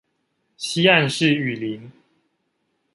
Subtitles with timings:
[0.57, 1.91] 西岸是雨林